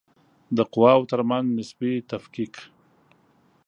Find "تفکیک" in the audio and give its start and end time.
2.11-2.55